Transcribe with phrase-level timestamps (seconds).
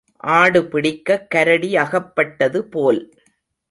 [0.33, 3.01] ஆடு பிடிக்கக் கரடி அகப்பட்டது போல்.